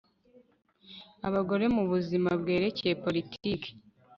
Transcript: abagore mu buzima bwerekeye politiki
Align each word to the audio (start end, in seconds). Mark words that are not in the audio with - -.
abagore 1.27 1.65
mu 1.75 1.83
buzima 1.91 2.29
bwerekeye 2.41 2.93
politiki 3.03 3.69